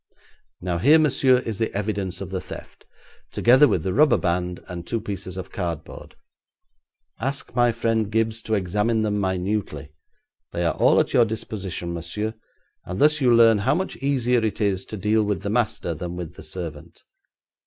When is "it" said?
14.43-14.59